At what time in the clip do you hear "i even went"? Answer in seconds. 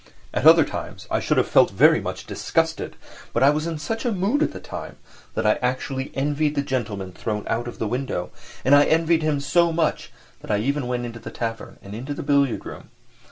10.49-11.05